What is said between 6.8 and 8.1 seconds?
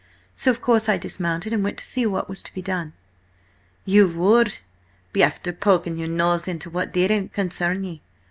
didn't concern ye.